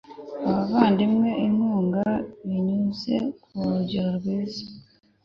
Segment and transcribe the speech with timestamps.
[0.49, 2.03] abavandimwe inkunga
[2.47, 3.15] binyuze
[3.45, 4.63] ku rugero rwiza